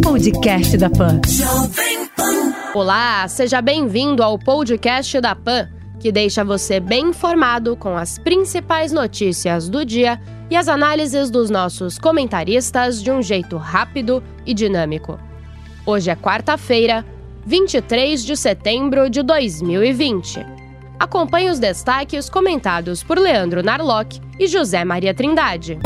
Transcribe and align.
Podcast 0.00 0.76
da 0.78 0.88
Pan. 0.88 1.20
Olá, 2.72 3.26
seja 3.26 3.60
bem-vindo 3.60 4.22
ao 4.22 4.38
podcast 4.38 5.20
da 5.20 5.34
Pan, 5.34 5.68
que 5.98 6.12
deixa 6.12 6.44
você 6.44 6.78
bem 6.78 7.08
informado 7.08 7.76
com 7.76 7.96
as 7.96 8.16
principais 8.16 8.92
notícias 8.92 9.68
do 9.68 9.84
dia 9.84 10.20
e 10.48 10.54
as 10.54 10.68
análises 10.68 11.32
dos 11.32 11.50
nossos 11.50 11.98
comentaristas 11.98 13.02
de 13.02 13.10
um 13.10 13.20
jeito 13.20 13.56
rápido 13.56 14.22
e 14.46 14.54
dinâmico. 14.54 15.18
Hoje 15.84 16.12
é 16.12 16.14
quarta-feira, 16.14 17.04
23 17.44 18.24
de 18.24 18.36
setembro 18.36 19.10
de 19.10 19.20
2020. 19.20 20.46
Acompanhe 20.96 21.50
os 21.50 21.58
destaques 21.58 22.30
comentados 22.30 23.02
por 23.02 23.18
Leandro 23.18 23.64
Narlock 23.64 24.20
e 24.38 24.46
José 24.46 24.84
Maria 24.84 25.12
Trindade. 25.12 25.76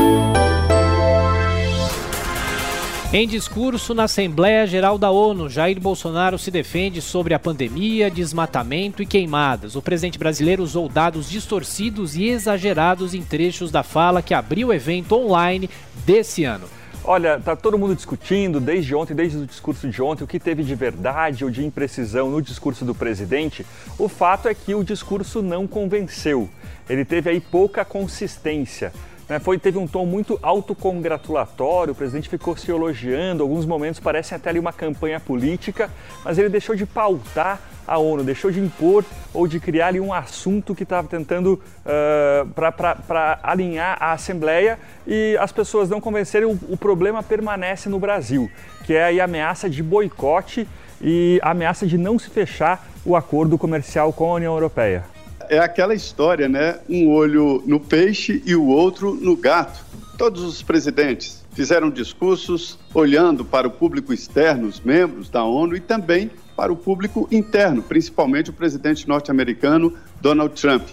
Em 3.13 3.27
discurso 3.27 3.93
na 3.93 4.05
Assembleia 4.05 4.65
Geral 4.65 4.97
da 4.97 5.09
ONU, 5.09 5.47
Jair 5.47 5.79
Bolsonaro 5.79 6.37
se 6.37 6.49
defende 6.49 7.01
sobre 7.01 7.33
a 7.33 7.39
pandemia, 7.39 8.09
desmatamento 8.09 9.01
e 9.01 9.05
queimadas. 9.05 9.75
O 9.75 9.81
presidente 9.81 10.19
brasileiro 10.19 10.63
usou 10.63 10.89
dados 10.89 11.29
distorcidos 11.29 12.15
e 12.15 12.25
exagerados 12.25 13.13
em 13.13 13.21
trechos 13.21 13.71
da 13.71 13.83
fala 13.83 14.21
que 14.21 14.33
abriu 14.33 14.69
o 14.69 14.73
evento 14.73 15.15
online 15.15 15.69
desse 16.05 16.43
ano. 16.43 16.65
Olha, 17.03 17.39
tá 17.39 17.55
todo 17.55 17.77
mundo 17.77 17.95
discutindo 17.95 18.59
desde 18.59 18.95
ontem, 18.95 19.13
desde 19.13 19.37
o 19.37 19.45
discurso 19.45 19.87
de 19.87 20.01
ontem, 20.01 20.23
o 20.23 20.27
que 20.27 20.39
teve 20.39 20.63
de 20.63 20.73
verdade 20.73 21.45
ou 21.45 21.51
de 21.51 21.63
imprecisão 21.63 22.31
no 22.31 22.41
discurso 22.41 22.83
do 22.83 22.95
presidente. 22.95 23.63
O 23.97 24.09
fato 24.09 24.49
é 24.49 24.55
que 24.55 24.73
o 24.73 24.83
discurso 24.83 25.43
não 25.43 25.67
convenceu. 25.67 26.49
Ele 26.89 27.05
teve 27.05 27.29
aí 27.29 27.39
pouca 27.39 27.85
consistência. 27.85 28.91
Né, 29.27 29.39
foi, 29.39 29.57
teve 29.57 29.79
um 29.79 29.87
tom 29.87 30.05
muito 30.05 30.37
autocongratulatório, 30.41 31.93
o 31.93 31.95
presidente 31.95 32.29
ficou 32.29 32.55
se 32.55 32.69
elogiando, 32.69 33.41
alguns 33.41 33.65
momentos 33.65 33.99
parecem 33.99 34.35
até 34.35 34.51
ali 34.51 34.59
uma 34.59 34.71
campanha 34.71 35.19
política, 35.19 35.89
mas 36.23 36.37
ele 36.37 36.47
deixou 36.47 36.75
de 36.75 36.85
pautar 36.85 37.59
a 37.87 37.97
ONU, 37.97 38.23
deixou 38.23 38.51
de 38.51 38.59
impor 38.59 39.03
ou 39.33 39.47
de 39.47 39.59
criar 39.59 39.87
ali 39.87 39.99
um 39.99 40.13
assunto 40.13 40.75
que 40.75 40.83
estava 40.83 41.07
tentando 41.07 41.53
uh, 41.85 42.47
para 42.53 43.39
alinhar 43.41 43.97
a 43.99 44.11
Assembleia 44.11 44.77
e 45.07 45.35
as 45.39 45.51
pessoas 45.51 45.89
não 45.89 45.99
convencerem, 45.99 46.47
o, 46.47 46.59
o 46.69 46.77
problema 46.77 47.23
permanece 47.23 47.89
no 47.89 47.99
Brasil, 47.99 48.49
que 48.85 48.93
é 48.93 49.19
a 49.19 49.23
ameaça 49.23 49.67
de 49.67 49.81
boicote 49.81 50.67
e 51.01 51.39
a 51.41 51.49
ameaça 51.49 51.87
de 51.87 51.97
não 51.97 52.19
se 52.19 52.29
fechar 52.29 52.87
o 53.03 53.15
acordo 53.15 53.57
comercial 53.57 54.13
com 54.13 54.31
a 54.31 54.35
União 54.35 54.53
Europeia 54.53 55.14
é 55.49 55.59
aquela 55.59 55.93
história, 55.93 56.47
né? 56.47 56.79
Um 56.89 57.09
olho 57.09 57.63
no 57.65 57.79
peixe 57.79 58.41
e 58.45 58.55
o 58.55 58.65
outro 58.65 59.13
no 59.13 59.35
gato. 59.35 59.83
Todos 60.17 60.43
os 60.43 60.61
presidentes 60.61 61.43
fizeram 61.53 61.89
discursos 61.89 62.77
olhando 62.93 63.43
para 63.43 63.67
o 63.67 63.71
público 63.71 64.13
externo, 64.13 64.67
os 64.67 64.79
membros 64.79 65.29
da 65.29 65.43
ONU, 65.43 65.75
e 65.75 65.79
também 65.79 66.31
para 66.55 66.71
o 66.71 66.75
público 66.75 67.27
interno, 67.31 67.81
principalmente 67.81 68.49
o 68.49 68.53
presidente 68.53 69.07
norte-americano 69.07 69.93
Donald 70.21 70.59
Trump. 70.59 70.83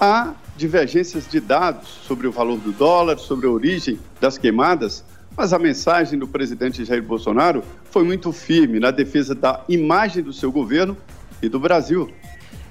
Há 0.00 0.34
divergências 0.56 1.28
de 1.28 1.40
dados 1.40 1.88
sobre 2.06 2.26
o 2.26 2.32
valor 2.32 2.58
do 2.58 2.72
dólar, 2.72 3.18
sobre 3.18 3.46
a 3.46 3.50
origem 3.50 3.98
das 4.20 4.36
queimadas, 4.36 5.04
mas 5.36 5.52
a 5.52 5.58
mensagem 5.58 6.18
do 6.18 6.26
presidente 6.26 6.84
Jair 6.84 7.02
Bolsonaro 7.02 7.62
foi 7.90 8.04
muito 8.04 8.32
firme 8.32 8.80
na 8.80 8.90
defesa 8.90 9.34
da 9.34 9.64
imagem 9.68 10.22
do 10.22 10.32
seu 10.32 10.50
governo 10.50 10.96
e 11.40 11.48
do 11.48 11.60
Brasil. 11.60 12.10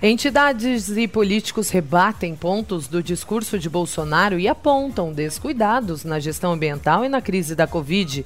Entidades 0.02 0.96
e 0.96 1.08
políticos 1.08 1.72
rebatem 1.72 2.36
pontos 2.36 2.88
do 2.88 3.02
discurso 3.02 3.58
de 3.58 3.68
Bolsonaro 3.68 4.40
e 4.40 4.48
apontam 4.48 5.12
descuidados 5.12 6.04
na 6.04 6.20
gestão 6.20 6.52
ambiental 6.52 7.04
e 7.04 7.10
na 7.10 7.20
crise 7.20 7.56
da 7.56 7.66
Covid. 7.66 8.24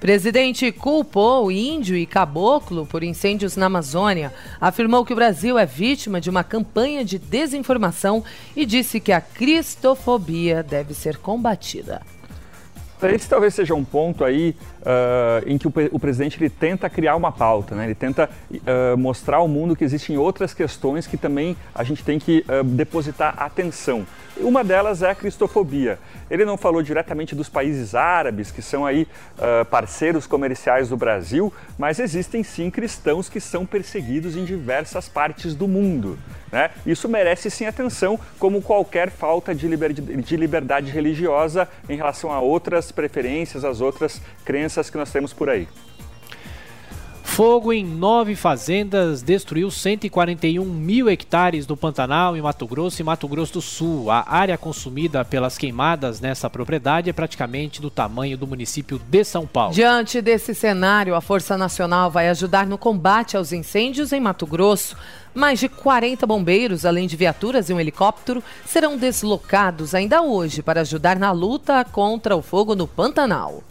Presidente 0.00 0.72
culpou 0.72 1.52
índio 1.52 1.96
e 1.96 2.06
caboclo 2.06 2.84
por 2.84 3.04
incêndios 3.04 3.56
na 3.56 3.66
Amazônia, 3.66 4.34
afirmou 4.60 5.04
que 5.04 5.12
o 5.12 5.16
Brasil 5.16 5.56
é 5.56 5.64
vítima 5.64 6.20
de 6.20 6.28
uma 6.28 6.42
campanha 6.42 7.04
de 7.04 7.20
desinformação 7.20 8.24
e 8.56 8.66
disse 8.66 8.98
que 8.98 9.12
a 9.12 9.20
cristofobia 9.20 10.60
deve 10.60 10.92
ser 10.92 11.18
combatida. 11.18 12.02
Esse 13.10 13.28
talvez 13.28 13.54
seja 13.54 13.74
um 13.74 13.84
ponto 13.84 14.24
aí 14.24 14.54
uh, 14.82 15.42
em 15.46 15.58
que 15.58 15.66
o, 15.66 15.72
o, 15.90 15.98
presidente 15.98 16.38
ele 16.38 16.50
tenta 16.50 16.88
criar 16.88 17.16
uma 17.16 17.32
pauta, 17.32 17.74
né? 17.74 17.84
ele 17.84 17.94
tenta 17.94 18.30
uh, 18.50 18.96
mostrar 18.96 19.38
ao 19.38 19.48
mundo 19.48 19.74
que 19.74 19.82
existem 19.82 20.16
outras 20.16 20.54
questões 20.54 21.06
que 21.06 21.16
também 21.16 21.56
a 21.74 21.82
gente 21.82 22.04
tem 22.04 22.18
que 22.18 22.44
uh, 22.48 22.62
depositar 22.62 23.34
atenção. 23.42 24.06
Uma 24.36 24.64
delas 24.64 25.02
é 25.02 25.10
a 25.10 25.14
cristofobia. 25.14 25.98
Ele 26.30 26.44
não 26.44 26.56
falou 26.56 26.82
diretamente 26.82 27.34
dos 27.34 27.48
países 27.48 27.94
árabes, 27.94 28.50
que 28.50 28.62
são 28.62 28.86
aí 28.86 29.06
parceiros 29.70 30.26
comerciais 30.26 30.88
do 30.88 30.96
Brasil, 30.96 31.52
mas 31.78 31.98
existem 31.98 32.42
sim 32.42 32.70
cristãos 32.70 33.28
que 33.28 33.38
são 33.38 33.66
perseguidos 33.66 34.34
em 34.34 34.42
diversas 34.46 35.06
partes 35.06 35.54
do 35.54 35.68
mundo. 35.68 36.18
Né? 36.52 36.70
Isso 36.84 37.08
merece 37.08 37.50
sim 37.50 37.64
atenção, 37.64 38.20
como 38.38 38.60
qualquer 38.60 39.10
falta 39.10 39.54
de, 39.54 39.66
liber 39.66 39.92
de 39.92 40.36
liberdade 40.36 40.90
religiosa 40.90 41.66
em 41.88 41.96
relação 41.96 42.30
a 42.30 42.40
outras 42.40 42.91
preferências, 42.92 43.64
as 43.64 43.80
outras 43.80 44.20
crenças 44.44 44.88
que 44.88 44.96
nós 44.96 45.10
temos 45.10 45.32
por 45.32 45.48
aí. 45.48 45.66
Fogo 47.32 47.72
em 47.72 47.82
nove 47.82 48.36
fazendas 48.36 49.22
destruiu 49.22 49.70
141 49.70 50.62
mil 50.62 51.08
hectares 51.08 51.64
do 51.64 51.74
Pantanal 51.74 52.36
em 52.36 52.42
Mato 52.42 52.66
Grosso 52.66 53.00
e 53.00 53.04
Mato 53.04 53.26
Grosso 53.26 53.54
do 53.54 53.62
Sul. 53.62 54.10
A 54.10 54.22
área 54.28 54.58
consumida 54.58 55.24
pelas 55.24 55.56
queimadas 55.56 56.20
nessa 56.20 56.50
propriedade 56.50 57.08
é 57.08 57.12
praticamente 57.12 57.80
do 57.80 57.88
tamanho 57.88 58.36
do 58.36 58.46
município 58.46 59.00
de 59.08 59.24
São 59.24 59.46
Paulo. 59.46 59.72
Diante 59.72 60.20
desse 60.20 60.54
cenário, 60.54 61.14
a 61.14 61.22
Força 61.22 61.56
Nacional 61.56 62.10
vai 62.10 62.28
ajudar 62.28 62.66
no 62.66 62.76
combate 62.76 63.34
aos 63.34 63.50
incêndios 63.50 64.12
em 64.12 64.20
Mato 64.20 64.46
Grosso. 64.46 64.94
Mais 65.34 65.58
de 65.58 65.70
40 65.70 66.26
bombeiros, 66.26 66.84
além 66.84 67.06
de 67.06 67.16
viaturas 67.16 67.70
e 67.70 67.72
um 67.72 67.80
helicóptero, 67.80 68.44
serão 68.66 68.98
deslocados 68.98 69.94
ainda 69.94 70.20
hoje 70.20 70.62
para 70.62 70.82
ajudar 70.82 71.18
na 71.18 71.32
luta 71.32 71.82
contra 71.82 72.36
o 72.36 72.42
fogo 72.42 72.74
no 72.74 72.86
Pantanal. 72.86 73.62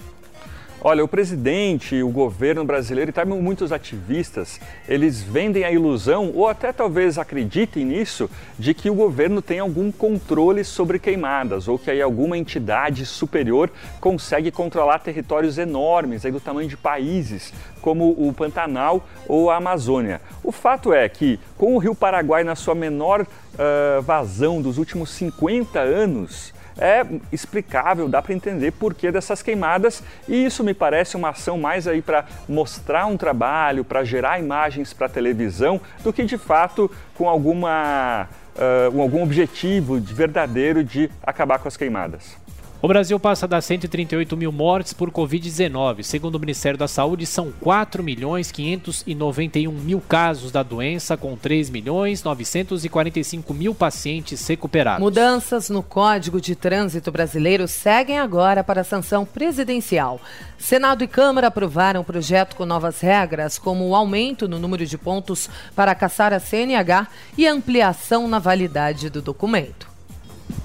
Olha, 0.83 1.03
o 1.03 1.07
presidente, 1.07 2.01
o 2.01 2.09
governo 2.09 2.65
brasileiro 2.65 3.11
e 3.11 3.13
também 3.13 3.39
muitos 3.39 3.71
ativistas, 3.71 4.59
eles 4.89 5.21
vendem 5.21 5.63
a 5.63 5.71
ilusão, 5.71 6.31
ou 6.33 6.47
até 6.47 6.73
talvez 6.73 7.19
acreditem 7.19 7.85
nisso, 7.85 8.27
de 8.57 8.73
que 8.73 8.89
o 8.89 8.95
governo 8.95 9.43
tem 9.43 9.59
algum 9.59 9.91
controle 9.91 10.63
sobre 10.63 10.97
queimadas, 10.97 11.67
ou 11.67 11.77
que 11.77 11.91
aí 11.91 12.01
alguma 12.01 12.35
entidade 12.35 13.05
superior 13.05 13.69
consegue 13.99 14.49
controlar 14.49 14.97
territórios 14.97 15.59
enormes, 15.59 16.25
aí 16.25 16.31
do 16.31 16.39
tamanho 16.39 16.67
de 16.67 16.77
países, 16.77 17.53
como 17.79 18.09
o 18.17 18.33
Pantanal 18.33 19.07
ou 19.27 19.51
a 19.51 19.57
Amazônia. 19.57 20.19
O 20.43 20.51
fato 20.51 20.91
é 20.91 21.07
que, 21.07 21.39
com 21.59 21.75
o 21.75 21.77
Rio 21.77 21.93
Paraguai 21.93 22.43
na 22.43 22.55
sua 22.55 22.73
menor 22.73 23.21
uh, 23.21 24.01
vazão 24.01 24.59
dos 24.59 24.79
últimos 24.79 25.11
50 25.11 25.79
anos, 25.79 26.51
é 26.81 27.05
explicável, 27.31 28.09
dá 28.09 28.21
para 28.21 28.33
entender 28.33 28.71
por 28.71 28.95
que 28.95 29.11
dessas 29.11 29.43
queimadas 29.43 30.03
e 30.27 30.43
isso 30.43 30.63
me 30.63 30.73
parece 30.73 31.15
uma 31.15 31.29
ação 31.29 31.57
mais 31.57 31.87
aí 31.87 32.01
para 32.01 32.25
mostrar 32.49 33.05
um 33.05 33.15
trabalho, 33.15 33.85
para 33.85 34.03
gerar 34.03 34.39
imagens 34.39 34.91
para 34.91 35.07
televisão, 35.07 35.79
do 36.03 36.11
que 36.11 36.23
de 36.23 36.39
fato 36.39 36.89
com 37.13 37.29
alguma, 37.29 38.27
uh, 38.55 38.99
algum 38.99 39.21
objetivo 39.21 40.01
de 40.01 40.11
verdadeiro 40.11 40.83
de 40.83 41.09
acabar 41.23 41.59
com 41.59 41.67
as 41.67 41.77
queimadas. 41.77 42.40
O 42.83 42.87
Brasil 42.87 43.19
passa 43.19 43.47
das 43.47 43.63
138 43.65 44.35
mil 44.35 44.51
mortes 44.51 44.91
por 44.91 45.11
Covid-19. 45.11 46.01
Segundo 46.01 46.33
o 46.33 46.39
Ministério 46.39 46.79
da 46.79 46.87
Saúde, 46.87 47.27
são 47.27 47.51
4 47.61 48.03
milhões 48.03 48.51
591 48.51 49.71
mil 49.71 50.01
casos 50.01 50.51
da 50.51 50.63
doença, 50.63 51.15
com 51.15 51.37
3 51.37 51.69
milhões 51.69 52.23
945 52.23 53.53
mil 53.53 53.75
pacientes 53.75 54.47
recuperados. 54.47 54.99
Mudanças 54.99 55.69
no 55.69 55.83
Código 55.83 56.41
de 56.41 56.55
Trânsito 56.55 57.11
Brasileiro 57.11 57.67
seguem 57.67 58.17
agora 58.17 58.63
para 58.63 58.81
a 58.81 58.83
sanção 58.83 59.25
presidencial. 59.27 60.19
Senado 60.57 61.03
e 61.03 61.07
Câmara 61.07 61.49
aprovaram 61.49 62.01
um 62.01 62.03
projeto 62.03 62.55
com 62.55 62.65
novas 62.65 62.99
regras, 62.99 63.59
como 63.59 63.87
o 63.87 63.95
aumento 63.95 64.47
no 64.47 64.57
número 64.57 64.87
de 64.87 64.97
pontos 64.97 65.47
para 65.75 65.93
caçar 65.93 66.33
a 66.33 66.39
CNH 66.39 67.07
e 67.37 67.45
ampliação 67.45 68.27
na 68.27 68.39
validade 68.39 69.07
do 69.07 69.21
documento. 69.21 69.87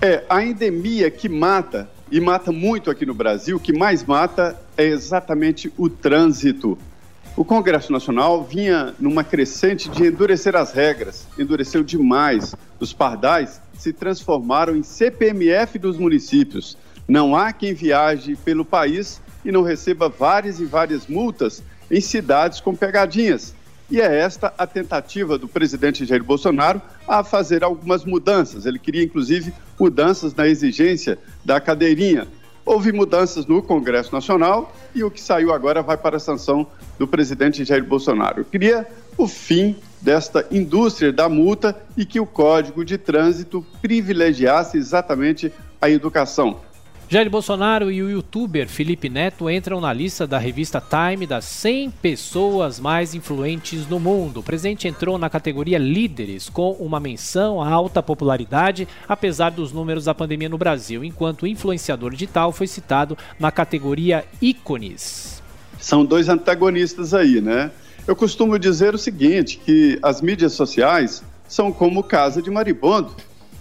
É, 0.01 0.25
a 0.31 0.43
endemia 0.43 1.11
que 1.11 1.29
mata 1.29 1.95
e 2.11 2.21
mata 2.21 2.53
muito 2.53 2.91
aqui 2.91 3.05
no 3.05 3.15
Brasil, 3.15 3.57
o 3.57 3.61
que 3.61 3.73
mais 3.73 4.05
mata 4.05 4.59
é 4.77 4.85
exatamente 4.85 5.73
o 5.77 5.89
trânsito. 5.89 6.79
O 7.37 7.45
Congresso 7.45 7.93
Nacional 7.93 8.45
vinha 8.45 8.95
numa 8.99 9.23
crescente 9.23 9.91
de 9.91 10.07
endurecer 10.07 10.57
as 10.57 10.73
regras, 10.73 11.27
endureceu 11.39 11.83
demais. 11.83 12.55
Os 12.81 12.93
pardais 12.93 13.61
se 13.77 13.93
transformaram 13.93 14.75
em 14.75 14.83
CPMF 14.83 15.79
dos 15.79 15.99
municípios. 15.99 16.79
Não 17.07 17.37
há 17.37 17.53
quem 17.53 17.75
viaje 17.75 18.37
pelo 18.37 18.65
país 18.65 19.21
e 19.45 19.53
não 19.53 19.63
receba 19.63 20.09
várias 20.09 20.61
e 20.61 20.65
várias 20.65 21.07
multas 21.07 21.63
em 21.91 22.01
cidades 22.01 22.61
com 22.61 22.75
pegadinhas. 22.75 23.55
E 23.91 24.01
é 24.01 24.19
esta 24.19 24.53
a 24.59 24.67
tentativa 24.67 25.39
do 25.39 25.47
presidente 25.47 26.05
Jair 26.05 26.25
Bolsonaro 26.25 26.83
a 27.07 27.23
fazer 27.23 27.63
algumas 27.63 28.05
mudanças. 28.05 28.67
Ele 28.67 28.79
queria, 28.79 29.05
inclusive, 29.05 29.53
mudanças 29.79 30.35
na 30.35 30.49
exigência 30.49 31.19
da 31.45 31.61
cadeirinha. 31.61 32.27
Houve 32.65 32.91
mudanças 32.91 33.47
no 33.47 33.63
Congresso 33.63 34.13
Nacional 34.13 34.75
e 34.93 35.05
o 35.05 35.11
que 35.11 35.21
saiu 35.21 35.53
agora 35.53 35.83
vai 35.83 35.97
para 35.97 36.17
a 36.17 36.21
sanção 36.21 36.67
do 36.99 37.07
presidente 37.07 37.65
Jair 37.65 37.85
Bolsonaro. 37.85 38.45
Queria 38.45 38.85
o 39.17 39.29
fim 39.29 39.77
desta 40.03 40.45
indústria 40.51 41.13
da 41.13 41.29
multa 41.29 41.77
e 41.97 42.05
que 42.05 42.19
o 42.19 42.27
Código 42.27 42.85
de 42.85 42.99
Trânsito 42.99 43.65
privilegiasse 43.81 44.77
exatamente 44.77 45.53
a 45.81 45.89
educação. 45.89 46.61
Jair 47.09 47.31
Bolsonaro 47.31 47.89
e 47.89 48.03
o 48.03 48.11
youtuber 48.11 48.69
Felipe 48.69 49.09
Neto 49.09 49.49
entram 49.49 49.81
na 49.81 49.93
lista 49.93 50.27
da 50.27 50.39
revista 50.39 50.83
Time 50.83 51.25
das 51.25 51.45
100 51.45 51.93
pessoas 51.93 52.81
mais 52.81 53.15
influentes 53.15 53.87
no 53.87 54.01
mundo. 54.01 54.41
O 54.41 54.43
presidente 54.43 54.89
entrou 54.89 55.17
na 55.17 55.31
categoria 55.31 55.79
líderes, 55.79 56.49
com 56.49 56.73
uma 56.73 56.99
menção 56.99 57.63
à 57.63 57.71
alta 57.71 58.03
popularidade, 58.03 58.89
apesar 59.09 59.51
dos 59.51 59.71
números 59.71 60.07
da 60.07 60.15
pandemia 60.17 60.49
no 60.49 60.59
Brasil, 60.59 61.05
enquanto 61.05 61.43
o 61.43 61.47
influenciador 61.47 62.11
digital 62.11 62.51
foi 62.51 62.67
citado 62.67 63.17
na 63.39 63.53
categoria 63.53 64.25
ícones. 64.43 65.41
São 65.79 66.05
dois 66.05 66.29
antagonistas 66.29 67.15
aí, 67.15 67.41
né? 67.41 67.71
Eu 68.05 68.17
costumo 68.17 68.59
dizer 68.59 68.97
o 68.97 68.99
seguinte, 68.99 69.61
que 69.65 69.97
as 70.03 70.21
mídias 70.21 70.55
sociais 70.55 71.23
são 71.47 71.71
como 71.71 72.03
casa 72.03 72.43
de 72.43 72.51
maribondo. 72.51 73.15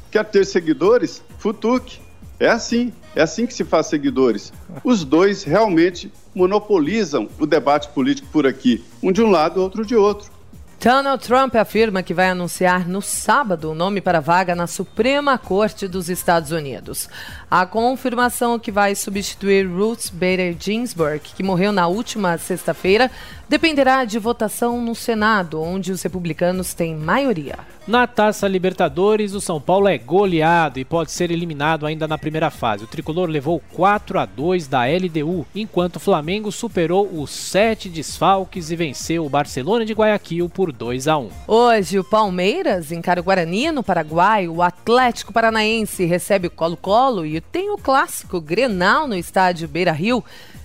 Quer 0.09 0.25
ter 0.25 0.45
seguidores? 0.45 1.21
Futuque. 1.38 2.00
É 2.39 2.50
assim, 2.50 2.92
é 3.16 3.22
assim 3.22 3.46
que 3.46 3.54
se 3.54 3.64
faz 3.64 3.88
seguidores. 3.88 4.52
Os 4.84 5.04
dois 5.04 5.44
realmente 5.44 6.12
monopolizam 6.34 7.30
o 7.40 7.46
debate 7.46 7.88
político 7.90 8.28
por 8.32 8.46
aqui, 8.46 8.84
um 9.02 9.12
de 9.12 9.22
um 9.22 9.32
lado, 9.32 9.62
outro 9.62 9.86
de 9.86 9.96
outro. 9.96 10.35
Donald 10.81 11.24
Trump 11.24 11.56
afirma 11.56 12.04
que 12.04 12.13
vai 12.13 12.30
anunciar 12.30 12.88
no 12.88 13.01
sábado 13.01 13.72
o 13.72 13.75
nome 13.75 14.01
para 14.01 14.19
vaga 14.19 14.54
na 14.54 14.68
Suprema 14.68 15.38
Corte 15.38 15.88
dos 15.88 16.10
Estados 16.10 16.51
Unidos. 16.51 17.10
A 17.50 17.66
confirmação 17.66 18.60
que 18.60 18.72
vai 18.72 18.94
substituir 18.94 19.66
Ruth 19.68 20.12
Bader 20.12 20.56
Ginsburg, 20.60 21.22
que 21.36 21.42
morreu 21.42 21.72
na 21.72 21.88
última 21.88 22.38
sexta-feira, 22.38 23.10
dependerá 23.48 24.06
de 24.06 24.18
votação 24.19 24.81
no 24.81 24.95
Senado, 24.95 25.62
onde 25.62 25.92
os 25.92 26.01
republicanos 26.01 26.74
têm 26.74 26.95
maioria. 26.95 27.57
Na 27.88 28.07
Taça 28.07 28.48
Libertadores, 28.48 29.33
o 29.33 29.42
São 29.42 29.62
Paulo 29.62 29.88
é 29.88 29.98
goleado 29.98 30.80
e 30.80 30.86
pode 30.86 31.12
ser 31.12 31.30
eliminado 31.30 31.86
ainda 31.86 32.07
na 32.07 32.18
primeira 32.18 32.50
fase. 32.50 32.83
O 32.83 32.88
tricolor 32.88 33.30
levou 33.30 33.62
4 33.74 34.18
a 34.18 34.25
2 34.25 34.68
da 34.68 34.86
LDU, 34.86 35.45
enquanto 35.54 35.98
o 35.98 36.00
Flamengo 36.00 36.51
superou 36.51 37.07
os 37.21 37.30
sete 37.30 37.88
desfalques 37.88 38.71
e 38.71 38.75
venceu 38.75 39.24
o 39.24 39.30
Barcelona 39.30 39.86
de 39.86 39.94
Guayaquil 39.94 40.50
por 40.50 40.65
2 40.72 41.08
a 41.08 41.18
1. 41.18 41.30
Hoje, 41.48 42.00
o 42.00 42.04
Palmeiras 42.04 42.92
encara 42.92 43.20
o 43.20 43.24
Guarani 43.24 43.72
no 43.72 43.84
Paraguai, 43.84 44.48
o 44.48 44.62
Atlético 44.62 45.34
Paranaense 45.34 46.06
recebe 46.06 46.48
o 46.48 46.52
Colo-Colo 46.52 47.26
e 47.26 47.40
tem 47.42 47.70
o 47.70 47.78
clássico 47.78 48.40
Grenal 48.40 49.08
no 49.08 49.16
estádio 49.16 49.68
Beira-Rio. 49.68 50.24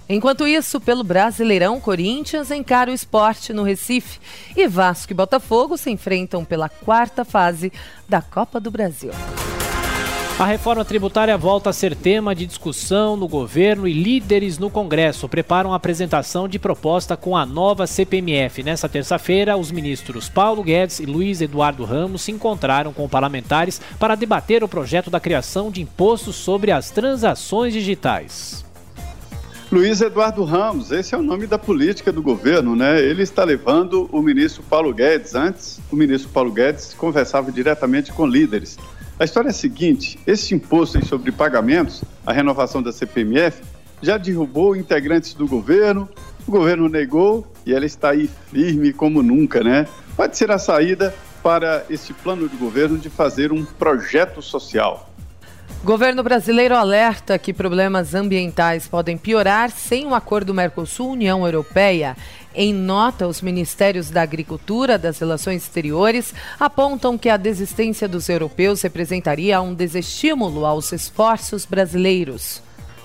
Enquanto 0.08 0.46
isso, 0.46 0.80
pelo 0.80 1.04
Brasileirão, 1.04 1.80
Corinthians 1.80 2.50
encara 2.50 2.90
o 2.90 2.94
esporte 2.94 3.52
no 3.52 3.62
Recife 3.62 4.18
e 4.56 4.66
Vasco 4.66 5.12
e 5.12 5.14
Botafogo 5.14 5.76
se 5.76 5.88
enfrentam 5.88 6.44
pela 6.44 6.68
quarta 6.68 7.24
fase 7.24 7.72
da 8.08 8.20
Copa 8.20 8.58
do 8.58 8.72
Brasil. 8.72 9.12
A 10.38 10.46
reforma 10.46 10.84
tributária 10.86 11.36
volta 11.36 11.68
a 11.68 11.72
ser 11.72 11.94
tema 11.94 12.34
de 12.34 12.46
discussão 12.46 13.14
no 13.14 13.28
governo 13.28 13.86
e 13.86 13.92
líderes 13.92 14.58
no 14.58 14.70
Congresso 14.70 15.28
preparam 15.28 15.72
a 15.72 15.76
apresentação 15.76 16.48
de 16.48 16.58
proposta 16.58 17.14
com 17.14 17.36
a 17.36 17.44
nova 17.44 17.86
CPMF. 17.86 18.62
Nessa 18.62 18.88
terça-feira, 18.88 19.56
os 19.56 19.70
ministros 19.70 20.30
Paulo 20.30 20.62
Guedes 20.62 20.98
e 20.98 21.04
Luiz 21.04 21.42
Eduardo 21.42 21.84
Ramos 21.84 22.22
se 22.22 22.32
encontraram 22.32 22.90
com 22.92 23.06
parlamentares 23.06 23.82
para 23.98 24.14
debater 24.14 24.64
o 24.64 24.68
projeto 24.68 25.10
da 25.10 25.20
criação 25.20 25.70
de 25.70 25.82
impostos 25.82 26.36
sobre 26.36 26.70
as 26.70 26.90
transações 26.90 27.74
digitais. 27.74 28.64
Luiz 29.70 30.00
Eduardo 30.00 30.42
Ramos, 30.42 30.90
esse 30.90 31.14
é 31.14 31.18
o 31.18 31.22
nome 31.22 31.46
da 31.46 31.56
política 31.56 32.10
do 32.10 32.20
governo, 32.20 32.74
né? 32.74 33.00
Ele 33.00 33.22
está 33.22 33.44
levando 33.44 34.08
o 34.10 34.20
ministro 34.20 34.64
Paulo 34.64 34.92
Guedes. 34.92 35.36
Antes, 35.36 35.80
o 35.92 35.96
ministro 35.96 36.28
Paulo 36.30 36.50
Guedes 36.50 36.92
conversava 36.92 37.52
diretamente 37.52 38.10
com 38.10 38.26
líderes. 38.26 38.76
A 39.20 39.24
história 39.24 39.48
é 39.48 39.50
a 39.50 39.54
seguinte: 39.54 40.18
esse 40.26 40.54
imposto 40.54 41.04
sobre 41.04 41.30
pagamentos, 41.30 42.02
a 42.24 42.32
renovação 42.32 42.82
da 42.82 42.90
CPMF, 42.90 43.62
já 44.00 44.16
derrubou 44.16 44.74
integrantes 44.74 45.34
do 45.34 45.46
governo, 45.46 46.08
o 46.48 46.50
governo 46.50 46.88
negou 46.88 47.46
e 47.66 47.74
ela 47.74 47.84
está 47.84 48.12
aí 48.12 48.30
firme 48.50 48.94
como 48.94 49.22
nunca, 49.22 49.62
né? 49.62 49.86
Pode 50.16 50.38
ser 50.38 50.50
a 50.50 50.58
saída 50.58 51.14
para 51.42 51.84
esse 51.90 52.14
plano 52.14 52.48
de 52.48 52.56
governo 52.56 52.96
de 52.96 53.10
fazer 53.10 53.52
um 53.52 53.62
projeto 53.62 54.40
social. 54.40 55.10
Governo 55.84 56.22
brasileiro 56.22 56.74
alerta 56.74 57.38
que 57.38 57.54
problemas 57.54 58.14
ambientais 58.14 58.86
podem 58.86 59.16
piorar 59.16 59.70
sem 59.70 60.04
o 60.04 60.10
um 60.10 60.14
acordo 60.14 60.52
Mercosul-União 60.52 61.44
Europeia. 61.46 62.16
Em 62.54 62.74
nota, 62.74 63.28
os 63.28 63.40
ministérios 63.40 64.10
da 64.10 64.22
Agricultura, 64.22 64.98
das 64.98 65.20
Relações 65.20 65.62
Exteriores 65.62 66.34
apontam 66.58 67.16
que 67.16 67.28
a 67.28 67.36
desistência 67.36 68.08
dos 68.08 68.28
europeus 68.28 68.82
representaria 68.82 69.60
um 69.60 69.72
desestímulo 69.72 70.66
aos 70.66 70.92
esforços 70.92 71.64
brasileiros. 71.64 72.60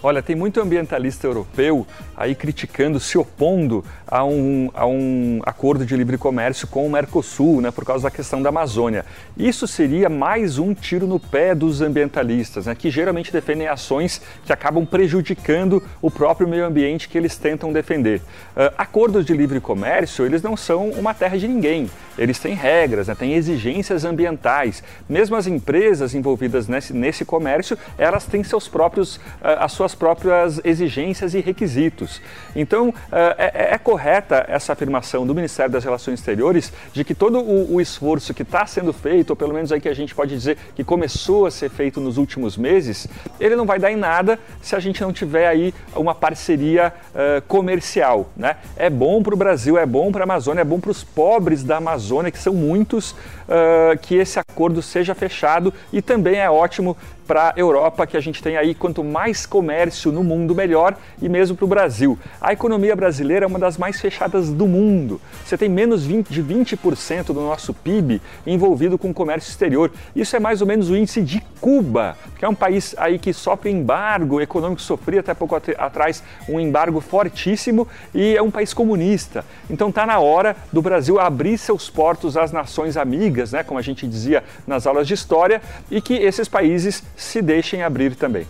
Olha, 0.07 0.21
tem 0.21 0.35
muito 0.35 0.61
ambientalista 0.61 1.25
europeu 1.25 1.87
aí 2.15 2.35
criticando, 2.35 2.99
se 2.99 3.17
opondo 3.17 3.83
a 4.05 4.23
um, 4.23 4.69
a 4.75 4.85
um 4.85 5.41
acordo 5.43 5.83
de 5.83 5.97
livre 5.97 6.15
comércio 6.15 6.67
com 6.67 6.85
o 6.85 6.89
Mercosul, 6.91 7.59
né, 7.59 7.71
por 7.71 7.83
causa 7.83 8.03
da 8.03 8.11
questão 8.11 8.39
da 8.39 8.49
Amazônia. 8.49 9.03
Isso 9.35 9.65
seria 9.65 10.07
mais 10.07 10.59
um 10.59 10.75
tiro 10.75 11.07
no 11.07 11.19
pé 11.19 11.55
dos 11.55 11.81
ambientalistas, 11.81 12.67
né, 12.67 12.75
que 12.75 12.91
geralmente 12.91 13.33
defendem 13.33 13.67
ações 13.67 14.21
que 14.45 14.53
acabam 14.53 14.85
prejudicando 14.85 15.81
o 15.99 16.11
próprio 16.11 16.47
meio 16.47 16.67
ambiente 16.67 17.09
que 17.09 17.17
eles 17.17 17.35
tentam 17.35 17.73
defender. 17.73 18.19
Uh, 18.55 18.71
acordos 18.77 19.25
de 19.25 19.33
livre 19.33 19.59
comércio, 19.59 20.23
eles 20.23 20.43
não 20.43 20.55
são 20.55 20.89
uma 20.91 21.15
terra 21.15 21.35
de 21.35 21.47
ninguém. 21.47 21.89
Eles 22.17 22.39
têm 22.39 22.53
regras, 22.53 23.07
né, 23.07 23.15
têm 23.15 23.33
exigências 23.33 24.05
ambientais. 24.05 24.83
Mesmo 25.07 25.35
as 25.35 25.47
empresas 25.47 26.15
envolvidas 26.15 26.67
nesse, 26.67 26.93
nesse 26.93 27.25
comércio, 27.25 27.77
elas 27.97 28.25
têm 28.25 28.43
seus 28.43 28.67
próprios, 28.67 29.15
uh, 29.15 29.59
as 29.59 29.71
suas 29.71 29.93
próprias 29.93 30.59
exigências 30.63 31.33
e 31.33 31.39
requisitos. 31.39 32.21
Então, 32.55 32.93
eh, 33.11 33.51
é, 33.53 33.73
é 33.73 33.77
correta 33.77 34.45
essa 34.47 34.73
afirmação 34.73 35.25
do 35.25 35.35
Ministério 35.35 35.71
das 35.71 35.83
Relações 35.83 36.19
Exteriores 36.19 36.71
de 36.93 37.03
que 37.03 37.13
todo 37.13 37.39
o, 37.39 37.75
o 37.75 37.81
esforço 37.81 38.33
que 38.33 38.43
está 38.43 38.65
sendo 38.65 38.93
feito, 38.93 39.31
ou 39.31 39.35
pelo 39.35 39.53
menos 39.53 39.71
aí 39.71 39.81
que 39.81 39.89
a 39.89 39.93
gente 39.93 40.15
pode 40.15 40.33
dizer 40.33 40.57
que 40.75 40.83
começou 40.83 41.45
a 41.45 41.51
ser 41.51 41.69
feito 41.69 41.99
nos 41.99 42.17
últimos 42.17 42.57
meses, 42.57 43.07
ele 43.39 43.55
não 43.55 43.65
vai 43.65 43.79
dar 43.79 43.91
em 43.91 43.95
nada 43.95 44.39
se 44.61 44.75
a 44.75 44.79
gente 44.79 45.01
não 45.01 45.11
tiver 45.11 45.47
aí 45.47 45.73
uma 45.95 46.15
parceria 46.15 46.93
uh, 47.13 47.41
comercial. 47.47 48.29
Né? 48.35 48.55
É 48.75 48.89
bom 48.89 49.21
para 49.21 49.33
o 49.33 49.37
Brasil, 49.37 49.77
é 49.77 49.85
bom 49.85 50.11
para 50.11 50.23
a 50.23 50.25
Amazônia, 50.25 50.61
é 50.61 50.65
bom 50.65 50.79
para 50.79 50.91
os 50.91 51.03
pobres 51.03 51.63
da 51.63 51.77
Amazônia, 51.77 52.04
que 52.31 52.39
são 52.39 52.53
muitos, 52.53 53.11
uh, 53.11 53.97
que 54.01 54.15
esse 54.15 54.39
acordo 54.39 54.81
seja 54.81 55.15
fechado. 55.15 55.73
E 55.91 56.01
também 56.01 56.39
é 56.39 56.49
ótimo 56.49 56.95
para 57.25 57.49
a 57.49 57.53
Europa, 57.59 58.05
que 58.05 58.15
a 58.15 58.21
gente 58.21 58.41
tem 58.41 58.57
aí 58.57 58.73
quanto 58.73 59.03
mais 59.03 59.45
comércio 59.45 60.11
no 60.11 60.23
mundo, 60.23 60.53
melhor, 60.53 60.95
e 61.21 61.27
mesmo 61.27 61.55
para 61.55 61.65
o 61.65 61.67
Brasil. 61.67 62.17
A 62.39 62.53
economia 62.53 62.95
brasileira 62.95 63.45
é 63.45 63.47
uma 63.47 63.59
das 63.59 63.77
mais 63.77 63.99
fechadas 63.99 64.49
do 64.51 64.67
mundo. 64.67 65.19
Você 65.43 65.57
tem 65.57 65.69
menos 65.69 66.05
20, 66.05 66.29
de 66.29 66.43
20% 66.43 67.27
do 67.27 67.41
nosso 67.41 67.73
PIB 67.73 68.21
envolvido 68.45 68.97
com 68.97 69.13
comércio 69.13 69.49
exterior. 69.49 69.91
Isso 70.15 70.35
é 70.35 70.39
mais 70.39 70.61
ou 70.61 70.67
menos 70.67 70.89
o 70.89 70.95
índice 70.95 71.21
de 71.21 71.41
Cuba, 71.59 72.15
que 72.37 72.45
é 72.45 72.47
um 72.47 72.53
país 72.53 72.93
aí 72.97 73.17
que 73.17 73.33
sofre 73.33 73.71
embargo 73.71 74.39
econômico, 74.39 74.81
sofria 74.81 75.21
até 75.21 75.33
pouco 75.33 75.55
atrás 75.55 76.23
um 76.47 76.59
embargo 76.59 77.01
fortíssimo 77.01 77.87
e 78.13 78.35
é 78.35 78.41
um 78.41 78.51
país 78.51 78.73
comunista. 78.73 79.43
Então 79.69 79.89
está 79.89 80.05
na 80.05 80.19
hora 80.19 80.55
do 80.71 80.81
Brasil 80.81 81.19
abrir 81.19 81.57
seus 81.57 81.89
portos 81.89 82.37
às 82.37 82.51
nações 82.51 82.97
amigas, 82.97 83.51
né, 83.51 83.63
como 83.63 83.79
a 83.79 83.81
gente 83.81 84.07
dizia 84.07 84.43
nas 84.67 84.85
aulas 84.85 85.07
de 85.07 85.13
história, 85.13 85.61
e 85.89 85.99
que 86.01 86.13
esses 86.13 86.47
países 86.47 87.03
se 87.15 87.41
deixem 87.41 87.83
abrir 87.83 88.15
também. 88.15 88.45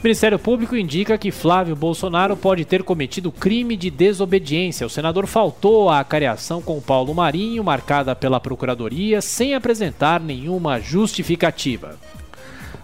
O 0.00 0.02
Ministério 0.02 0.38
Público 0.38 0.74
indica 0.74 1.18
que 1.18 1.30
Flávio 1.30 1.76
Bolsonaro 1.76 2.34
pode 2.34 2.64
ter 2.64 2.82
cometido 2.82 3.30
crime 3.30 3.76
de 3.76 3.90
desobediência. 3.90 4.86
O 4.86 4.90
senador 4.90 5.26
faltou 5.26 5.90
à 5.90 6.02
cariação 6.02 6.62
com 6.62 6.80
Paulo 6.80 7.14
Marinho, 7.14 7.62
marcada 7.62 8.16
pela 8.16 8.40
Procuradoria, 8.40 9.20
sem 9.20 9.54
apresentar 9.54 10.18
nenhuma 10.18 10.80
justificativa. 10.80 11.98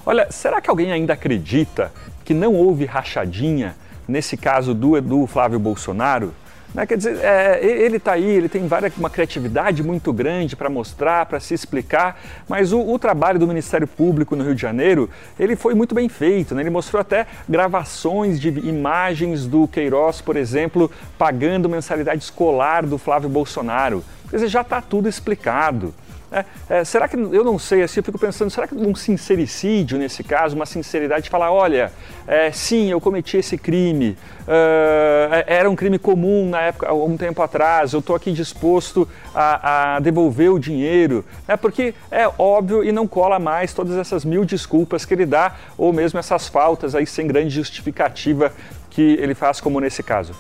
Olha, 0.05 0.27
será 0.31 0.61
que 0.61 0.69
alguém 0.69 0.93
ainda 0.93 1.15
acredita 1.15 1.91
que 2.23 2.35
não 2.35 2.55
houve 2.55 2.85
rachadinha 2.85 3.75
nesse 4.07 4.37
caso 4.37 4.75
do, 4.75 5.01
do 5.01 5.27
Flávio 5.27 5.59
Bolsonaro? 5.59 6.35
Né? 6.77 6.85
Quer 6.85 6.99
dizer, 6.99 7.17
é, 7.25 7.59
ele 7.65 7.97
está 7.97 8.13
aí, 8.13 8.23
ele 8.23 8.51
tem 8.51 8.69
várias, 8.69 8.95
uma 8.99 9.09
criatividade 9.09 9.83
muito 9.83 10.13
grande 10.13 10.55
para 10.55 10.69
mostrar, 10.69 11.25
para 11.25 11.41
se 11.41 11.55
explicar, 11.55 12.21
mas 12.47 12.71
o, 12.71 12.79
o, 12.79 12.99
trabalho 12.99 13.39
do 13.39 13.49
Ministério 13.49 13.87
Público 13.87 14.37
no 14.37 14.45
Rio 14.45 14.55
de 14.55 14.61
Janeiro, 14.61 15.09
ele 15.41 15.57
foi 15.57 15.75
muito 15.75 15.95
bem 15.95 16.07
feito. 16.07 16.55
Né? 16.55 16.61
Ele 16.61 16.69
mostrou 16.69 17.01
até 17.01 17.27
gravações 17.49 18.39
de 18.39 18.51
imagens 18.51 19.47
do 19.47 19.67
Queiroz, 19.67 20.21
por 20.21 20.37
exemplo, 20.37 20.91
pagando 21.17 21.67
mensalidade 21.67 22.23
escolar 22.23 22.85
do 22.85 22.99
Flávio 22.99 23.31
Bolsonaro. 23.31 24.05
Quer 24.29 24.37
dizer, 24.37 24.49
já 24.49 24.61
está 24.61 24.83
tudo 24.83 25.09
explicado. 25.09 25.95
É, 26.31 26.45
é, 26.69 26.85
será 26.85 27.07
que, 27.07 27.17
eu 27.17 27.45
não 27.45 27.59
sei, 27.59 27.83
assim, 27.83 28.01
eu 28.01 28.05
fico 28.05 28.19
pensando, 28.19 28.51
será 28.51 28.67
que 28.67 28.75
um 28.75 28.95
sincericídio 28.95 29.97
nesse 29.97 30.25
caso, 30.25 30.57
uma 30.57 30.67
sinceridade 30.67 31.25
de 31.25 31.31
falar, 31.31 31.53
olha, 31.53 31.93
é, 32.27 32.51
sim, 32.51 32.91
eu 32.91 33.01
cometi 33.01 33.37
esse 33.37 33.57
crime, 33.57 34.17
uh, 34.43 35.45
era 35.47 35.71
um 35.71 35.77
crime 35.77 35.99
comum 35.99 36.49
na 36.49 36.63
época, 36.63 36.89
algum 36.89 37.17
tempo 37.17 37.41
atrás, 37.43 37.93
eu 37.93 38.01
estou 38.01 38.17
aqui 38.17 38.33
disposto 38.33 39.09
a, 39.33 39.97
a, 39.97 40.01
devolver 40.01 40.53
o 40.53 40.59
dinheiro, 40.59 41.25
né, 41.47 41.57
porque 41.57 41.95
é 42.11 42.29
óbvio 42.39 42.83
e 42.83 42.91
não 42.91 43.07
cola 43.07 43.39
mais 43.39 43.73
todas 43.73 43.97
essas 43.97 44.25
mil 44.25 44.45
desculpas 44.45 45.05
que 45.05 45.15
ele 45.15 45.27
dá, 45.27 45.55
ou 45.79 45.93
mesmo 45.93 46.19
essas 46.19 46.49
faltas 46.49 46.97
aí 46.97 47.07
sem 47.07 47.29
grande 47.29 47.51
justificativa 47.51 48.53
que 48.91 49.17
ele 49.21 49.35
faz, 49.35 49.61
como 49.61 49.79
nesse 49.79 50.03
caso. 50.03 50.35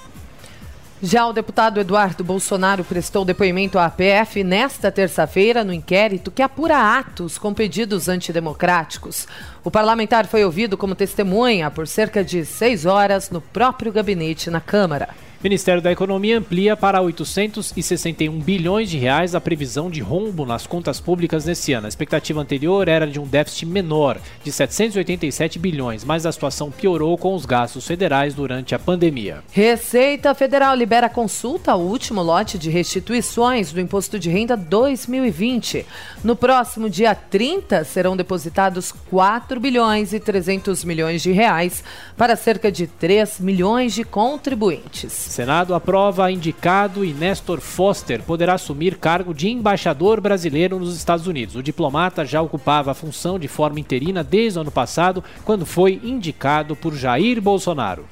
Já 1.02 1.26
o 1.26 1.32
deputado 1.32 1.78
Eduardo 1.78 2.24
Bolsonaro 2.24 2.82
prestou 2.82 3.22
depoimento 3.22 3.78
à 3.78 3.84
APF 3.84 4.42
nesta 4.42 4.90
terça-feira 4.90 5.62
no 5.62 5.72
inquérito 5.72 6.30
que 6.30 6.40
apura 6.40 6.98
atos 6.98 7.36
com 7.36 7.52
pedidos 7.52 8.08
antidemocráticos. 8.08 9.28
O 9.62 9.70
parlamentar 9.70 10.26
foi 10.26 10.42
ouvido 10.42 10.74
como 10.74 10.94
testemunha 10.94 11.70
por 11.70 11.86
cerca 11.86 12.24
de 12.24 12.46
seis 12.46 12.86
horas 12.86 13.28
no 13.30 13.42
próprio 13.42 13.92
gabinete 13.92 14.48
na 14.48 14.60
Câmara. 14.60 15.25
Ministério 15.46 15.80
da 15.80 15.92
Economia 15.92 16.38
amplia 16.38 16.76
para 16.76 17.00
861 17.00 18.36
bilhões 18.40 18.90
de 18.90 18.98
reais 18.98 19.32
a 19.32 19.40
previsão 19.40 19.88
de 19.88 20.00
rombo 20.00 20.44
nas 20.44 20.66
contas 20.66 20.98
públicas 20.98 21.44
nesse 21.44 21.72
ano. 21.72 21.86
A 21.86 21.88
expectativa 21.88 22.40
anterior 22.40 22.88
era 22.88 23.06
de 23.06 23.20
um 23.20 23.24
déficit 23.28 23.64
menor, 23.64 24.18
de 24.42 24.50
787 24.50 25.56
bilhões, 25.60 26.02
mas 26.02 26.26
a 26.26 26.32
situação 26.32 26.68
piorou 26.72 27.16
com 27.16 27.32
os 27.32 27.46
gastos 27.46 27.86
federais 27.86 28.34
durante 28.34 28.74
a 28.74 28.78
pandemia. 28.80 29.44
Receita 29.52 30.34
Federal 30.34 30.74
libera 30.74 31.08
consulta 31.08 31.70
ao 31.70 31.80
último 31.80 32.24
lote 32.24 32.58
de 32.58 32.68
restituições 32.68 33.70
do 33.70 33.80
Imposto 33.80 34.18
de 34.18 34.28
Renda 34.28 34.56
2020. 34.56 35.86
No 36.24 36.34
próximo 36.34 36.90
dia 36.90 37.14
30 37.14 37.84
serão 37.84 38.16
depositados 38.16 38.90
4 38.90 39.60
bilhões 39.60 40.12
e 40.12 40.18
300 40.18 40.82
milhões 40.82 41.22
de 41.22 41.30
reais 41.30 41.84
para 42.16 42.34
cerca 42.34 42.72
de 42.72 42.88
3 42.88 43.38
milhões 43.38 43.94
de 43.94 44.02
contribuintes. 44.02 45.35
Senado 45.36 45.74
aprova 45.74 46.30
indicado 46.32 47.04
e 47.04 47.12
Nestor 47.12 47.60
Foster 47.60 48.22
poderá 48.22 48.54
assumir 48.54 48.96
cargo 48.96 49.34
de 49.34 49.50
embaixador 49.50 50.18
brasileiro 50.18 50.78
nos 50.78 50.96
Estados 50.96 51.26
Unidos. 51.26 51.56
O 51.56 51.62
diplomata 51.62 52.24
já 52.24 52.40
ocupava 52.40 52.92
a 52.92 52.94
função 52.94 53.38
de 53.38 53.46
forma 53.46 53.78
interina 53.78 54.24
desde 54.24 54.58
o 54.58 54.62
ano 54.62 54.70
passado, 54.70 55.22
quando 55.44 55.66
foi 55.66 56.00
indicado 56.02 56.74
por 56.74 56.94
Jair 56.94 57.38
Bolsonaro. 57.42 58.06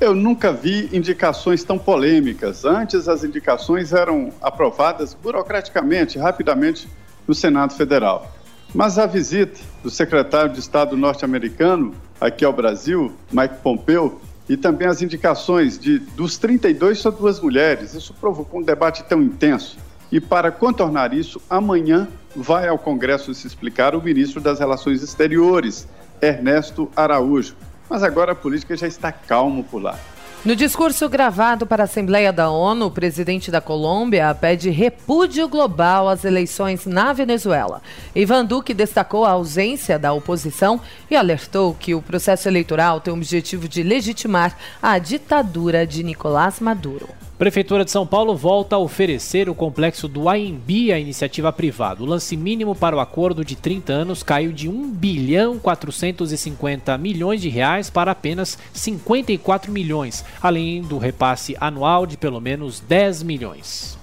Eu 0.00 0.12
nunca 0.12 0.52
vi 0.52 0.88
indicações 0.92 1.62
tão 1.62 1.78
polêmicas. 1.78 2.64
Antes, 2.64 3.06
as 3.06 3.22
indicações 3.22 3.92
eram 3.92 4.32
aprovadas 4.42 5.14
burocraticamente, 5.14 6.18
rapidamente, 6.18 6.88
no 7.28 7.34
Senado 7.34 7.74
Federal. 7.74 8.28
Mas 8.74 8.98
a 8.98 9.06
visita 9.06 9.60
do 9.84 9.90
secretário 9.90 10.52
de 10.52 10.58
Estado 10.58 10.96
norte-americano 10.96 11.94
aqui 12.20 12.44
ao 12.44 12.52
Brasil, 12.52 13.12
Mike 13.30 13.58
Pompeo, 13.62 14.20
e 14.50 14.56
também 14.56 14.88
as 14.88 15.00
indicações 15.00 15.78
de, 15.78 16.00
dos 16.00 16.36
32 16.36 17.00
são 17.00 17.12
duas 17.12 17.38
mulheres. 17.38 17.94
Isso 17.94 18.12
provocou 18.12 18.58
um 18.58 18.62
debate 18.64 19.04
tão 19.04 19.22
intenso. 19.22 19.78
E 20.10 20.20
para 20.20 20.50
contornar 20.50 21.14
isso, 21.14 21.40
amanhã 21.48 22.08
vai 22.34 22.66
ao 22.66 22.76
Congresso 22.76 23.32
se 23.32 23.46
explicar 23.46 23.94
o 23.94 24.02
ministro 24.02 24.40
das 24.40 24.58
Relações 24.58 25.04
Exteriores, 25.04 25.86
Ernesto 26.20 26.90
Araújo. 26.96 27.54
Mas 27.88 28.02
agora 28.02 28.32
a 28.32 28.34
política 28.34 28.76
já 28.76 28.88
está 28.88 29.12
calmo 29.12 29.62
por 29.62 29.80
lá. 29.80 29.96
No 30.42 30.56
discurso 30.56 31.06
gravado 31.06 31.66
para 31.66 31.82
a 31.82 31.84
Assembleia 31.84 32.32
da 32.32 32.48
ONU, 32.50 32.86
o 32.86 32.90
presidente 32.90 33.50
da 33.50 33.60
Colômbia 33.60 34.34
pede 34.34 34.70
repúdio 34.70 35.46
global 35.46 36.08
às 36.08 36.24
eleições 36.24 36.86
na 36.86 37.12
Venezuela. 37.12 37.82
Ivan 38.14 38.46
Duque 38.46 38.72
destacou 38.72 39.26
a 39.26 39.32
ausência 39.32 39.98
da 39.98 40.14
oposição 40.14 40.80
e 41.10 41.14
alertou 41.14 41.76
que 41.78 41.94
o 41.94 42.00
processo 42.00 42.48
eleitoral 42.48 43.02
tem 43.02 43.12
o 43.12 43.16
objetivo 43.18 43.68
de 43.68 43.82
legitimar 43.82 44.56
a 44.80 44.98
ditadura 44.98 45.86
de 45.86 46.02
Nicolás 46.02 46.58
Maduro. 46.58 47.29
Prefeitura 47.40 47.86
de 47.86 47.90
São 47.90 48.06
Paulo 48.06 48.36
volta 48.36 48.76
a 48.76 48.78
oferecer 48.78 49.48
o 49.48 49.54
complexo 49.54 50.06
do 50.06 50.28
AMB 50.28 50.92
à 50.92 50.98
iniciativa 50.98 51.50
privada. 51.50 52.02
O 52.02 52.06
lance 52.06 52.36
mínimo 52.36 52.74
para 52.74 52.94
o 52.94 53.00
acordo 53.00 53.42
de 53.42 53.56
30 53.56 53.94
anos 53.94 54.22
caiu 54.22 54.52
de 54.52 54.68
1 54.68 54.90
bilhão 54.90 55.58
450 55.58 56.98
milhões 56.98 57.40
de 57.40 57.48
reais 57.48 57.88
para 57.88 58.10
apenas 58.10 58.58
54 58.74 59.72
milhões, 59.72 60.22
além 60.42 60.82
do 60.82 60.98
repasse 60.98 61.56
anual 61.58 62.04
de 62.04 62.18
pelo 62.18 62.42
menos 62.42 62.78
10 62.78 63.22
milhões. 63.22 63.99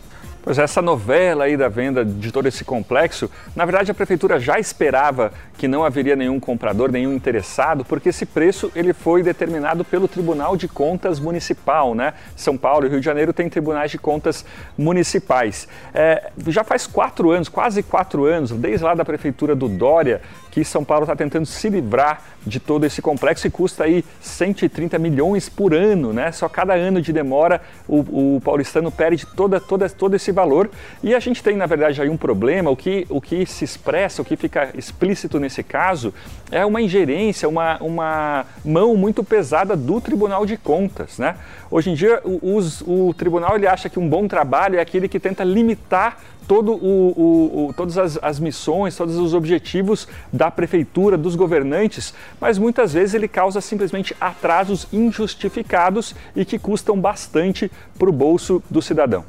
Pois 0.48 0.58
é, 0.58 0.64
essa 0.64 0.82
novela 0.82 1.44
aí 1.44 1.58
da 1.58 1.68
venda 1.68 2.06
de 2.06 2.32
todo 2.32 2.48
esse 2.48 2.64
complexo, 2.64 3.30
na 3.54 3.66
verdade 3.66 3.92
a 3.92 3.94
prefeitura 3.94 4.40
já 4.40 4.58
esperava 4.58 5.34
que 5.58 5.68
não 5.68 5.84
haveria 5.84 6.16
nenhum 6.16 6.40
comprador, 6.40 6.90
nenhum 6.90 7.12
interessado, 7.12 7.84
porque 7.84 8.08
esse 8.08 8.26
preço 8.26 8.72
ele 8.74 8.94
foi 8.94 9.22
determinado 9.22 9.84
pelo 9.84 10.08
Tribunal 10.08 10.56
de 10.56 10.70
Contas 10.70 11.20
Municipal, 11.20 11.94
né? 11.94 12.14
São 12.34 12.58
Paulo 12.58 12.86
e 12.86 12.90
Rio 12.90 13.02
de 13.02 13.06
Janeiro 13.06 13.34
têm 13.34 13.50
tribunais 13.50 13.92
de 13.92 13.98
contas 13.98 14.46
municipais. 14.78 15.68
É, 15.94 16.32
já 16.48 16.64
faz 16.64 16.88
quatro 16.88 17.30
anos, 17.30 17.50
quase 17.50 17.84
quatro 17.84 18.24
anos, 18.24 18.52
desde 18.52 18.86
lá 18.86 18.96
da 18.96 19.04
prefeitura 19.04 19.54
do 19.54 19.68
Dória, 19.68 20.22
que 20.58 20.66
São 20.66 20.84
Paulo 20.84 21.04
está 21.04 21.16
tentando 21.16 21.46
se 21.46 21.70
livrar 21.70 22.20
de 22.44 22.60
todo 22.60 22.84
esse 22.84 23.00
complexo 23.00 23.46
e 23.46 23.52
custa 23.52 23.84
aí 23.84 24.04
130 24.20 24.98
milhões 24.98 25.48
por 25.48 25.72
ano, 25.72 26.12
né? 26.12 26.32
Só 26.32 26.50
cada 26.50 26.74
ano 26.74 27.00
de 27.00 27.14
demora 27.14 27.62
o, 27.88 28.38
o 28.38 28.42
paulistano 28.42 28.92
perde 28.92 29.24
toda, 29.36 29.60
toda, 29.60 29.88
todo 29.88 30.16
esse 30.16 30.32
valor. 30.32 30.68
E 31.04 31.14
a 31.14 31.20
gente 31.20 31.44
tem, 31.44 31.56
na 31.56 31.68
verdade, 31.68 32.02
aí 32.02 32.10
um 32.10 32.18
problema, 32.18 32.72
o 32.72 32.76
que, 32.76 33.06
o 33.08 33.22
que 33.22 33.46
se 33.46 33.64
expressa, 33.66 34.24
o 34.24 34.26
que 34.26 34.36
fica 34.36 34.72
explícito 34.74 35.40
nesse 35.40 35.62
caso, 35.62 36.12
é 36.50 36.66
uma 36.66 36.82
ingerência, 36.82 37.48
uma, 37.48 37.78
uma 37.78 38.46
mão 38.66 38.96
muito 38.96 39.24
pesada 39.24 39.76
do 39.76 40.02
Tribunal 40.02 40.44
de 40.44 40.58
Contas, 40.58 41.20
né? 41.20 41.36
Hoje 41.70 41.92
em 41.92 41.94
dia, 41.94 42.20
o, 42.24 42.60
o 42.88 43.14
tribunal 43.14 43.56
ele 43.56 43.68
acha 43.68 43.90
que 43.90 44.00
um 44.00 44.10
bom 44.10 44.28
trabalho 44.28 44.78
é 44.78 44.82
aquele 44.82 45.08
que 45.08 45.20
tenta 45.20 45.44
limitar 45.44 46.18
todo 46.48 46.72
o, 46.74 47.12
o, 47.12 47.68
o, 47.68 47.74
todas 47.74 47.98
as, 47.98 48.18
as, 48.22 48.40
missões, 48.40 48.96
todos 48.96 49.18
os 49.18 49.34
objetivos 49.34 50.08
da 50.32 50.50
prefeitura, 50.50 51.18
dos 51.18 51.36
governantes, 51.36 52.14
mas 52.40 52.58
muitas 52.58 52.94
vezes 52.94 53.14
ele 53.14 53.28
causa 53.28 53.60
simplesmente 53.60 54.16
atrasos 54.20 54.88
injustificados 54.94 56.16
e 56.36 56.46
que 56.46 56.58
custam 56.58 57.00
bastante 57.00 57.70
para 57.98 58.10
o 58.10 58.14
bolso 58.14 58.64
do 58.70 58.82
cidadão. 58.82 59.26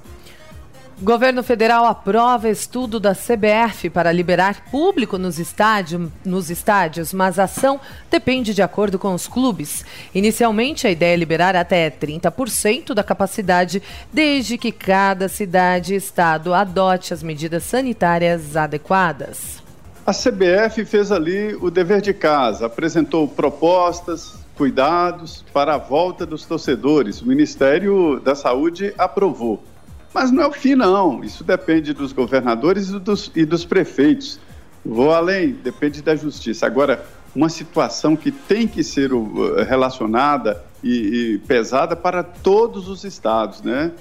Governo 1.01 1.45
federal 1.45 1.87
aprova 1.87 2.49
estudo 2.49 2.99
da 2.99 3.15
CBF 3.15 3.89
para 3.89 4.11
liberar 4.11 4.69
público 4.69 5.17
nos, 5.17 5.39
estádio, 5.39 6.11
nos 6.25 6.51
estádios, 6.51 7.13
mas 7.15 7.39
a 7.39 7.45
ação 7.45 7.79
depende 8.11 8.53
de 8.53 8.63
acordo 8.63 8.99
com 8.99 9.15
os 9.15 9.29
clubes. 9.29 9.85
Inicialmente, 10.13 10.89
a 10.89 10.91
ideia 10.91 11.15
é 11.15 11.17
liberar 11.17 11.55
até 11.55 11.89
30% 11.89 12.95
da 12.95 13.05
capacidade, 13.05 13.81
desde 14.13 14.59
que 14.59 14.73
cada 14.73 15.29
cidade 15.29 15.95
e 15.95 15.99
estado 15.99 16.53
adote 16.53 17.15
as 17.15 17.23
medidas 17.23 17.63
sanitárias 17.63 18.57
adequadas. 18.57 19.63
A 20.05 20.13
CBF 20.13 20.85
fez 20.85 21.13
ali 21.13 21.55
o 21.61 21.71
dever 21.71 22.01
de 22.01 22.13
casa, 22.13 22.67
apresentou 22.67 23.29
propostas, 23.29 24.35
cuidados 24.57 25.45
para 25.53 25.77
a 25.77 25.79
volta 25.79 26.27
dos 26.27 26.45
torcedores. 26.45 27.23
O 27.23 27.27
Ministério 27.27 28.19
da 28.19 28.35
Saúde 28.35 28.93
aprovou. 28.99 29.63
Mas 30.13 30.31
não 30.31 30.43
é 30.43 30.47
o 30.47 30.53
fim, 30.53 30.75
não. 30.75 31.23
Isso 31.23 31.45
depende 31.45 31.93
dos 31.93 32.13
governadores 32.13 32.89
e 32.89 32.99
dos, 32.99 33.31
e 33.35 33.45
dos 33.45 33.65
prefeitos. 33.65 34.41
Vou 34.85 35.13
além, 35.13 35.53
depende 35.53 36.03
da 36.03 36.17
justiça. 36.17 36.67
Agora, 36.67 37.05
uma 37.35 37.49
situação 37.49 38.17
que 38.17 38.31
tem 38.31 38.67
que 38.67 38.83
ser 38.83 39.13
uh, 39.13 39.63
relacionada 39.65 40.63
e, 40.83 41.35
e 41.35 41.39
pesada 41.39 41.95
para 41.95 42.23
todos 42.23 42.89
os 42.89 43.05
estados, 43.05 43.63
né? 43.63 43.93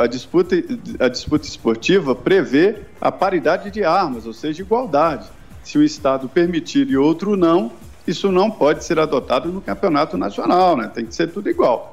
A 0.00 0.08
disputa, 0.08 0.56
a 0.98 1.08
disputa 1.08 1.46
esportiva 1.46 2.12
prevê 2.14 2.80
a 3.00 3.12
paridade 3.12 3.70
de 3.70 3.84
armas, 3.84 4.26
ou 4.26 4.32
seja, 4.32 4.60
igualdade. 4.62 5.28
Se 5.62 5.78
o 5.78 5.84
Estado 5.84 6.28
permitir 6.28 6.90
e 6.90 6.96
outro 6.96 7.36
não, 7.36 7.70
isso 8.04 8.32
não 8.32 8.50
pode 8.50 8.82
ser 8.82 8.98
adotado 8.98 9.52
no 9.52 9.60
campeonato 9.60 10.16
nacional, 10.16 10.76
né? 10.76 10.90
Tem 10.92 11.06
que 11.06 11.14
ser 11.14 11.30
tudo 11.30 11.48
igual. 11.48 11.92